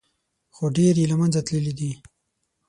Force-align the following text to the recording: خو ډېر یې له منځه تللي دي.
خو 0.55 0.63
ډېر 0.77 0.93
یې 1.01 1.05
له 1.11 1.15
منځه 1.21 1.39
تللي 1.47 1.73
دي. 1.79 1.91